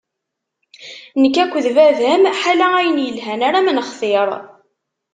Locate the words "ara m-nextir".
3.47-4.29